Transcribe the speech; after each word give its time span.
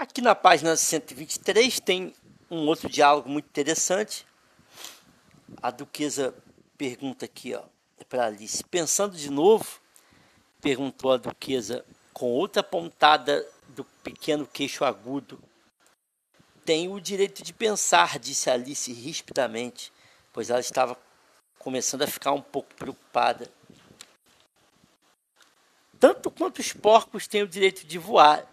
Aqui 0.00 0.22
na 0.22 0.34
página 0.34 0.78
123 0.78 1.78
tem 1.78 2.14
um 2.50 2.66
outro 2.66 2.88
diálogo 2.88 3.28
muito 3.28 3.44
interessante. 3.48 4.26
A 5.60 5.70
duquesa 5.70 6.34
pergunta 6.78 7.26
aqui, 7.26 7.52
para 8.08 8.24
Alice, 8.24 8.64
pensando 8.64 9.14
de 9.14 9.30
novo, 9.30 9.78
perguntou 10.58 11.12
a 11.12 11.18
duquesa 11.18 11.84
com 12.14 12.32
outra 12.32 12.62
pontada 12.62 13.46
do 13.68 13.84
pequeno 14.02 14.46
queixo 14.46 14.86
agudo. 14.86 15.38
Tenho 16.64 16.94
o 16.94 17.00
direito 17.00 17.42
de 17.42 17.52
pensar, 17.52 18.18
disse 18.18 18.48
Alice 18.48 18.90
rispidamente, 18.90 19.92
pois 20.32 20.48
ela 20.48 20.60
estava 20.60 20.96
começando 21.58 22.00
a 22.00 22.06
ficar 22.06 22.32
um 22.32 22.40
pouco 22.40 22.74
preocupada. 22.74 23.52
Tanto 25.98 26.30
quanto 26.30 26.60
os 26.60 26.72
porcos 26.72 27.26
têm 27.26 27.42
o 27.42 27.46
direito 27.46 27.86
de 27.86 27.98
voar, 27.98 28.50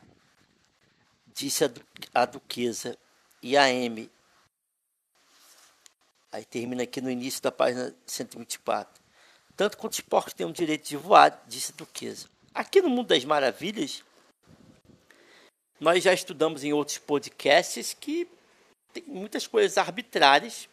disse 1.37 1.63
a, 1.63 1.67
du 1.67 1.81
a 2.13 2.25
duquesa 2.25 2.97
e 3.41 3.55
a 3.55 3.69
M. 3.69 4.09
Aí 6.31 6.43
termina 6.43 6.83
aqui 6.83 6.99
no 6.99 7.11
início 7.11 7.41
da 7.41 7.51
página 7.51 7.95
124. 8.05 9.01
Tanto 9.55 9.77
quanto 9.77 9.93
os 9.93 10.01
porcos 10.01 10.33
têm 10.33 10.45
o 10.45 10.51
direito 10.51 10.87
de 10.87 10.97
voar, 10.97 11.43
disse 11.47 11.71
a 11.71 11.75
duquesa. 11.75 12.27
Aqui 12.53 12.81
no 12.81 12.89
Mundo 12.89 13.07
das 13.07 13.23
Maravilhas, 13.23 14.03
nós 15.79 16.03
já 16.03 16.13
estudamos 16.13 16.63
em 16.63 16.73
outros 16.73 16.97
podcasts 16.97 17.93
que 17.93 18.27
tem 18.91 19.03
muitas 19.03 19.45
coisas 19.45 19.77
arbitrárias 19.77 20.67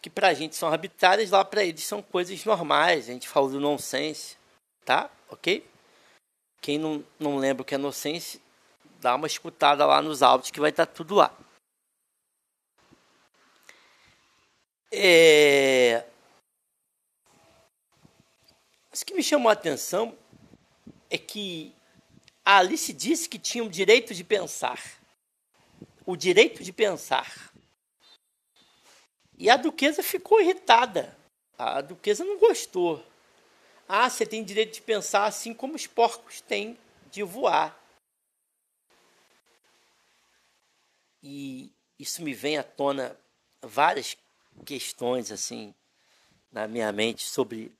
que 0.00 0.10
para 0.10 0.28
a 0.28 0.34
gente 0.34 0.56
são 0.56 0.68
arbitrárias, 0.68 1.30
lá 1.30 1.44
para 1.44 1.62
eles 1.62 1.84
são 1.84 2.02
coisas 2.02 2.44
normais. 2.44 3.08
A 3.08 3.12
gente 3.12 3.28
falou 3.28 3.50
do 3.50 3.60
nonsense, 3.60 4.36
tá? 4.84 5.08
Ok? 5.28 5.64
Quem 6.60 6.76
não, 6.76 7.04
não 7.20 7.36
lembra 7.36 7.62
o 7.62 7.64
que 7.64 7.74
é 7.74 7.78
nonsense, 7.78 8.40
dá 9.02 9.16
uma 9.16 9.26
escutada 9.26 9.84
lá 9.84 10.00
nos 10.00 10.22
áudios 10.22 10.52
que 10.52 10.60
vai 10.60 10.70
estar 10.70 10.86
tá 10.86 10.92
tudo 10.92 11.16
lá. 11.16 11.36
É... 14.92 16.06
O 18.92 19.04
que 19.04 19.14
me 19.14 19.22
chamou 19.22 19.50
a 19.50 19.54
atenção 19.54 20.16
é 21.10 21.18
que 21.18 21.74
a 22.44 22.58
Alice 22.58 22.92
disse 22.92 23.28
que 23.28 23.40
tinha 23.40 23.64
o 23.64 23.68
direito 23.68 24.14
de 24.14 24.22
pensar. 24.22 24.80
O 26.06 26.14
direito 26.14 26.62
de 26.62 26.72
pensar. 26.72 27.52
E 29.36 29.50
a 29.50 29.56
duquesa 29.56 30.02
ficou 30.02 30.40
irritada. 30.40 31.16
A 31.58 31.80
duquesa 31.80 32.24
não 32.24 32.38
gostou. 32.38 33.04
Ah, 33.88 34.08
você 34.08 34.24
tem 34.24 34.44
direito 34.44 34.74
de 34.74 34.82
pensar 34.82 35.24
assim 35.24 35.52
como 35.52 35.74
os 35.74 35.88
porcos 35.88 36.40
têm 36.40 36.78
de 37.10 37.24
voar. 37.24 37.81
E 41.22 41.72
isso 41.98 42.22
me 42.22 42.34
vem 42.34 42.58
à 42.58 42.64
tona 42.64 43.16
várias 43.60 44.16
questões 44.64 45.30
assim 45.30 45.72
na 46.50 46.66
minha 46.66 46.90
mente 46.90 47.22
sobre 47.22 47.72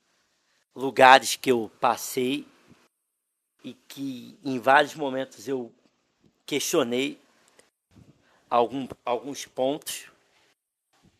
lugares 0.73 1.35
que 1.35 1.51
eu 1.51 1.69
passei 1.79 2.47
e 3.63 3.73
que 3.73 4.37
em 4.43 4.59
vários 4.59 4.95
momentos 4.95 5.47
eu 5.47 5.71
questionei 6.45 7.19
algum, 8.49 8.87
alguns 9.05 9.45
pontos 9.45 10.05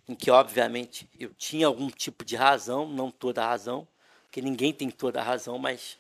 em 0.08 0.16
que 0.16 0.32
obviamente 0.32 1.10
eu 1.20 1.34
tinha 1.34 1.68
algum 1.68 1.90
tipo 1.90 2.26
de 2.26 2.36
razão, 2.36 2.88
não 2.88 3.12
toda 3.12 3.44
a 3.44 3.48
razão, 3.48 3.88
porque 4.24 4.42
ninguém 4.42 4.74
tem 4.74 4.90
toda 4.90 5.22
a 5.22 5.24
razão, 5.24 5.58
mas 5.58 5.98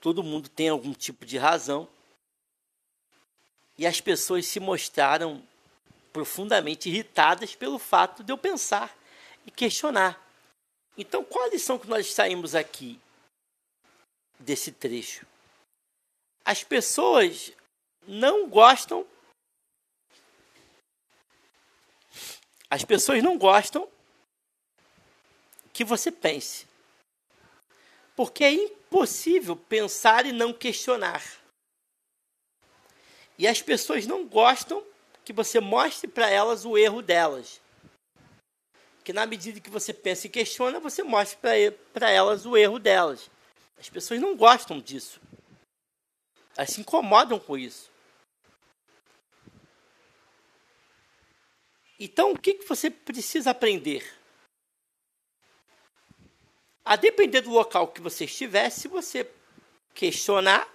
todo 0.00 0.22
mundo 0.22 0.48
tem 0.48 0.68
algum 0.68 0.92
tipo 0.92 1.26
de 1.26 1.36
razão 1.36 1.88
e 3.76 3.86
as 3.86 4.00
pessoas 4.00 4.46
se 4.46 4.60
mostraram 4.60 5.42
profundamente 6.12 6.88
irritadas 6.88 7.54
pelo 7.54 7.78
fato 7.78 8.22
de 8.22 8.32
eu 8.32 8.38
pensar 8.38 8.96
e 9.46 9.50
questionar. 9.50 10.20
Então, 10.96 11.24
qual 11.24 11.44
a 11.44 11.48
lição 11.48 11.78
que 11.78 11.88
nós 11.88 12.12
saímos 12.12 12.54
aqui 12.54 13.00
desse 14.38 14.70
trecho? 14.70 15.26
As 16.44 16.62
pessoas 16.62 17.52
não 18.06 18.48
gostam. 18.48 19.04
As 22.70 22.84
pessoas 22.84 23.22
não 23.22 23.36
gostam 23.36 23.88
que 25.72 25.84
você 25.84 26.12
pense. 26.12 26.66
Porque 28.14 28.44
é 28.44 28.52
impossível 28.52 29.56
pensar 29.56 30.26
e 30.26 30.32
não 30.32 30.52
questionar. 30.52 31.22
E 33.38 33.46
as 33.46 33.60
pessoas 33.60 34.06
não 34.06 34.26
gostam 34.26 34.84
que 35.24 35.32
você 35.32 35.60
mostre 35.60 36.08
para 36.08 36.30
elas 36.30 36.64
o 36.64 36.78
erro 36.78 37.02
delas. 37.02 37.60
Que 39.02 39.12
na 39.12 39.26
medida 39.26 39.60
que 39.60 39.70
você 39.70 39.92
pensa 39.92 40.26
e 40.26 40.30
questiona, 40.30 40.80
você 40.80 41.02
mostre 41.02 41.38
para 41.92 42.10
elas 42.10 42.46
o 42.46 42.56
erro 42.56 42.78
delas. 42.78 43.30
As 43.78 43.88
pessoas 43.88 44.20
não 44.20 44.36
gostam 44.36 44.80
disso. 44.80 45.20
Elas 46.56 46.70
se 46.70 46.80
incomodam 46.80 47.38
com 47.38 47.58
isso. 47.58 47.90
Então, 51.98 52.32
o 52.32 52.38
que, 52.38 52.54
que 52.54 52.68
você 52.68 52.90
precisa 52.90 53.50
aprender? 53.50 54.04
A 56.84 56.96
depender 56.96 57.40
do 57.40 57.50
local 57.50 57.88
que 57.88 58.00
você 58.00 58.24
estiver, 58.24 58.68
se 58.70 58.88
você 58.88 59.30
questionar, 59.94 60.68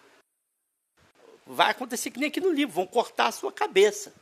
vai 1.49 1.71
acontecer 1.71 2.11
que 2.11 2.19
nem 2.19 2.29
aqui 2.29 2.39
no 2.39 2.51
livro, 2.51 2.75
vão 2.75 2.85
cortar 2.85 3.25
a 3.27 3.31
sua 3.31 3.51
cabeça. 3.51 4.13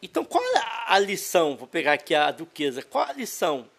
Então, 0.00 0.24
qual 0.24 0.42
é 0.42 0.62
a 0.86 0.98
lição? 0.98 1.56
Vou 1.56 1.68
pegar 1.68 1.92
aqui 1.92 2.14
a 2.14 2.30
duquesa. 2.30 2.82
Qual 2.82 3.06
a 3.06 3.12
lição? 3.12 3.70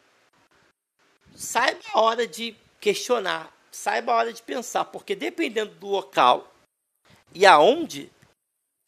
Saiba 1.35 1.81
a 1.93 1.99
hora 1.99 2.27
de 2.27 2.55
questionar, 2.79 3.51
saiba 3.71 4.13
a 4.13 4.15
hora 4.17 4.31
de 4.31 4.41
pensar, 4.41 4.85
porque 4.85 5.15
dependendo 5.15 5.73
do 5.75 5.87
local 5.87 6.53
e 7.33 7.43
aonde, 7.43 8.11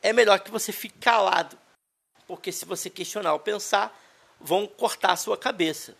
é 0.01 0.13
melhor 0.13 0.39
que 0.39 0.51
você 0.51 0.71
fique 0.71 0.99
calado. 0.99 1.57
Porque 2.27 2.51
se 2.51 2.65
você 2.65 2.89
questionar 2.89 3.33
ou 3.33 3.39
pensar, 3.39 3.99
vão 4.39 4.67
cortar 4.67 5.13
a 5.13 5.17
sua 5.17 5.35
cabeça. 5.35 5.97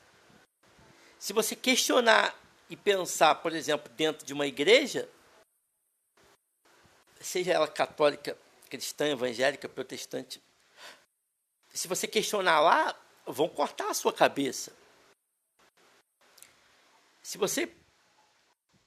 Se 1.17 1.34
você 1.34 1.56
questionar 1.56 2.35
e 2.69 2.75
pensar, 2.75 3.35
por 3.35 3.53
exemplo, 3.53 3.91
dentro 3.96 4.23
de 4.23 4.34
uma 4.34 4.46
igreja, 4.46 5.09
seja 7.25 7.52
ela 7.52 7.68
católica, 7.68 8.38
cristã, 8.69 9.08
evangélica, 9.08 9.68
protestante, 9.68 10.41
se 11.74 11.88
você 11.88 12.08
questionar 12.08 12.62
lá, 12.62 12.96
vão 13.25 13.50
cortar 13.50 13.90
a 13.90 13.94
sua 13.94 14.13
cabeça. 14.13 14.72
Se 17.22 17.38
você, 17.38 17.69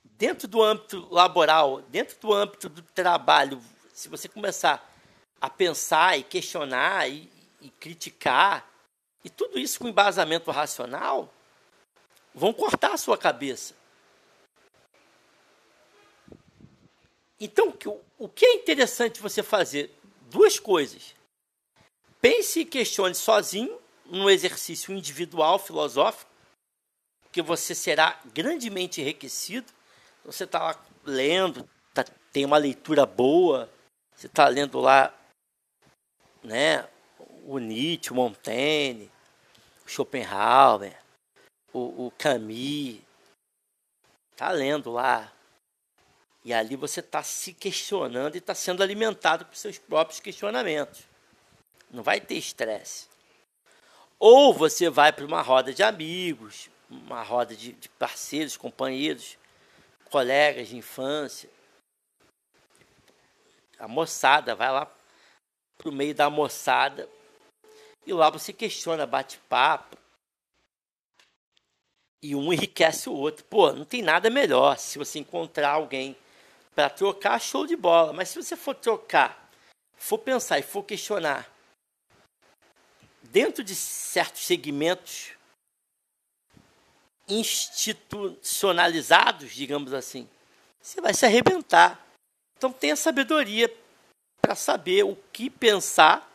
dentro 0.04 0.48
do 0.48 0.62
âmbito 0.62 1.06
laboral, 1.10 1.82
dentro 1.82 2.18
do 2.18 2.32
âmbito 2.32 2.68
do 2.68 2.82
trabalho, 2.82 3.62
se 3.92 4.08
você 4.08 4.26
começar 4.26 4.90
a 5.40 5.50
pensar 5.50 6.18
e 6.18 6.22
questionar 6.22 7.10
e, 7.10 7.30
e 7.60 7.68
criticar, 7.68 8.66
e 9.22 9.28
tudo 9.28 9.58
isso 9.58 9.80
com 9.80 9.88
embasamento 9.88 10.50
racional, 10.50 11.32
vão 12.34 12.54
cortar 12.54 12.94
a 12.94 12.96
sua 12.96 13.18
cabeça. 13.18 13.74
Então, 17.40 17.72
o 18.18 18.28
que 18.28 18.44
é 18.44 18.54
interessante 18.54 19.20
você 19.20 19.42
fazer? 19.42 19.94
Duas 20.22 20.58
coisas. 20.58 21.14
Pense 22.20 22.60
e 22.60 22.64
questione 22.64 23.14
sozinho, 23.14 23.78
num 24.04 24.28
exercício 24.28 24.92
individual, 24.92 25.58
filosófico, 25.58 26.30
que 27.30 27.40
você 27.40 27.74
será 27.74 28.20
grandemente 28.34 29.00
enriquecido. 29.00 29.72
Você 30.24 30.44
está 30.44 30.58
lá 30.58 30.84
lendo, 31.04 31.68
tá, 31.94 32.04
tem 32.32 32.44
uma 32.44 32.58
leitura 32.58 33.06
boa, 33.06 33.70
você 34.14 34.26
está 34.26 34.48
lendo 34.48 34.80
lá 34.80 35.14
né, 36.42 36.88
o 37.44 37.58
Nietzsche, 37.58 38.12
o 38.12 38.16
Montaigne, 38.16 39.10
o 39.86 39.88
Schopenhauer, 39.88 40.96
o, 41.72 42.06
o 42.06 42.12
Camus, 42.18 43.00
está 44.32 44.50
lendo 44.50 44.90
lá 44.90 45.32
e 46.48 46.52
ali 46.54 46.76
você 46.76 47.00
está 47.00 47.22
se 47.22 47.52
questionando 47.52 48.34
e 48.34 48.38
está 48.38 48.54
sendo 48.54 48.82
alimentado 48.82 49.44
por 49.44 49.54
seus 49.54 49.76
próprios 49.76 50.18
questionamentos. 50.18 51.02
Não 51.90 52.02
vai 52.02 52.22
ter 52.22 52.36
estresse. 52.36 53.06
Ou 54.18 54.54
você 54.54 54.88
vai 54.88 55.12
para 55.12 55.26
uma 55.26 55.42
roda 55.42 55.74
de 55.74 55.82
amigos, 55.82 56.70
uma 56.88 57.22
roda 57.22 57.54
de, 57.54 57.72
de 57.72 57.90
parceiros, 57.90 58.56
companheiros, 58.56 59.36
colegas 60.10 60.68
de 60.68 60.78
infância. 60.78 61.50
A 63.78 63.86
moçada 63.86 64.54
vai 64.54 64.72
lá 64.72 64.90
para 65.76 65.90
o 65.90 65.92
meio 65.92 66.14
da 66.14 66.30
moçada 66.30 67.06
e 68.06 68.12
lá 68.14 68.30
você 68.30 68.54
questiona, 68.54 69.04
bate 69.04 69.36
papo. 69.50 69.98
E 72.22 72.34
um 72.34 72.50
enriquece 72.54 73.10
o 73.10 73.12
outro. 73.12 73.44
Pô, 73.44 73.70
não 73.70 73.84
tem 73.84 74.00
nada 74.00 74.30
melhor 74.30 74.78
se 74.78 74.96
você 74.96 75.18
encontrar 75.18 75.72
alguém 75.72 76.16
Para 76.78 76.88
trocar, 76.88 77.40
show 77.40 77.66
de 77.66 77.74
bola. 77.74 78.12
Mas 78.12 78.28
se 78.28 78.40
você 78.40 78.54
for 78.54 78.72
trocar, 78.72 79.50
for 79.96 80.16
pensar 80.16 80.60
e 80.60 80.62
for 80.62 80.84
questionar, 80.84 81.52
dentro 83.20 83.64
de 83.64 83.74
certos 83.74 84.42
segmentos 84.42 85.32
institucionalizados, 87.26 89.52
digamos 89.52 89.92
assim, 89.92 90.28
você 90.80 91.00
vai 91.00 91.12
se 91.12 91.26
arrebentar. 91.26 92.00
Então 92.56 92.72
tenha 92.72 92.94
sabedoria 92.94 93.68
para 94.40 94.54
saber 94.54 95.02
o 95.02 95.16
que 95.32 95.50
pensar, 95.50 96.32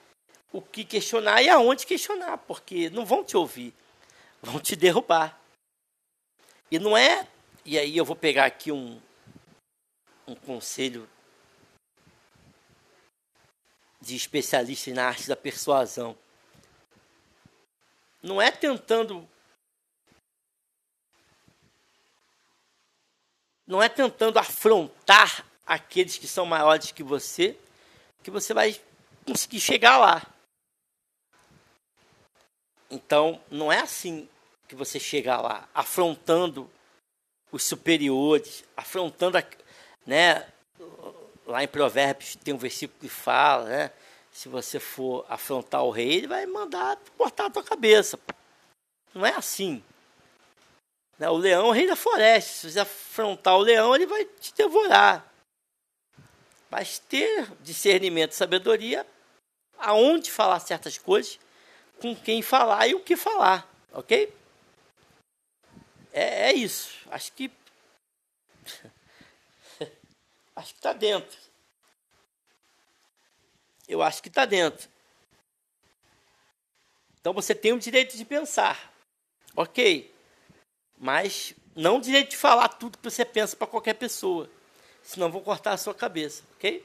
o 0.52 0.62
que 0.62 0.84
questionar 0.84 1.42
e 1.42 1.48
aonde 1.48 1.86
questionar, 1.86 2.38
porque 2.40 2.90
não 2.90 3.06
vão 3.06 3.24
te 3.24 3.38
ouvir, 3.38 3.74
vão 4.42 4.60
te 4.60 4.76
derrubar. 4.76 5.40
E 6.70 6.78
não 6.78 6.98
é, 6.98 7.26
e 7.64 7.80
aí 7.80 7.96
eu 7.96 8.04
vou 8.04 8.18
pegar 8.18 8.44
aqui 8.44 8.74
um, 8.74 9.00
um 10.28 10.36
conselho 10.36 11.10
de 14.02 14.16
especialista 14.16 14.92
na 14.92 15.08
arte 15.08 15.28
da 15.28 15.36
persuasão. 15.36 16.18
Não 18.22 18.42
é 18.42 18.52
tentando 18.52 19.28
não 23.66 23.82
é 23.82 23.88
tentando 23.88 24.38
afrontar 24.38 25.46
aqueles 25.66 26.18
que 26.18 26.28
são 26.28 26.46
maiores 26.46 26.92
que 26.92 27.04
você 27.04 27.58
que 28.22 28.32
você 28.32 28.54
vai 28.54 28.80
conseguir 29.26 29.60
chegar 29.60 29.98
lá. 29.98 30.22
Então, 32.90 33.42
não 33.50 33.72
é 33.72 33.80
assim 33.80 34.30
que 34.68 34.76
você 34.76 35.00
chega 35.00 35.40
lá, 35.40 35.68
afrontando 35.74 36.70
os 37.52 37.64
superiores, 37.64 38.64
afrontando, 38.78 39.38
a, 39.38 39.44
né? 40.06 40.46
Lá 41.46 41.64
em 41.64 41.68
Provérbios 41.68 42.36
tem 42.36 42.54
um 42.54 42.58
versículo 42.58 43.00
que 43.00 43.10
fala, 43.10 43.66
né? 43.66 43.92
Se 44.32 44.50
você 44.50 44.80
for 44.80 45.26
afrontar 45.30 45.84
o 45.84 45.92
rei, 45.92 46.14
ele 46.14 46.28
vai 46.28 46.46
mandar 46.46 46.98
cortar 47.18 47.46
a 47.46 47.50
tua 47.50 47.64
cabeça. 47.64 48.20
Não 49.14 49.26
é 49.26 49.36
assim. 49.36 49.84
Né? 51.20 51.30
O 51.30 51.38
leão 51.38 51.68
é 51.68 51.70
o 51.70 51.72
rei 51.72 51.86
da 51.86 51.96
floresta. 51.96 52.52
Se 52.52 52.72
você 52.72 52.80
afrontar 52.80 53.56
o 53.56 53.62
leão, 53.62 53.96
ele 53.96 54.08
vai 54.08 54.26
te 54.26 54.54
devorar. 54.56 55.32
Mas 56.72 56.98
ter 56.98 57.48
discernimento 57.62 58.32
e 58.32 58.36
sabedoria 58.36 59.06
aonde 59.78 60.32
falar 60.32 60.60
certas 60.60 60.98
coisas, 60.98 61.40
com 62.00 62.16
quem 62.16 62.42
falar 62.42 62.88
e 62.88 62.96
o 62.96 63.00
que 63.02 63.16
falar, 63.16 63.70
ok? 63.92 64.34
É, 66.12 66.50
é 66.50 66.54
isso. 66.54 66.96
Acho 67.12 67.32
que. 67.34 67.52
Acho 70.56 70.74
que 70.74 70.80
está 70.80 70.94
dentro. 70.94 71.38
Eu 73.88 74.02
acho 74.02 74.22
que 74.22 74.30
está 74.30 74.46
dentro. 74.46 74.90
Então 77.20 77.34
você 77.34 77.56
tem 77.56 77.74
o 77.74 77.80
direito 77.80 78.18
de 78.18 78.26
pensar, 78.26 78.94
ok? 79.56 80.14
Mas 80.98 81.54
não 81.76 81.98
o 81.98 82.02
direito 82.02 82.32
de 82.32 82.38
falar 82.38 82.68
tudo 82.70 82.98
que 82.98 83.04
você 83.04 83.24
pensa 83.26 83.56
para 83.56 83.68
qualquer 83.68 83.94
pessoa 83.94 84.50
senão 85.04 85.30
vou 85.30 85.42
cortar 85.42 85.74
a 85.74 85.78
sua 85.78 85.94
cabeça, 85.94 86.44
ok? 86.56 86.84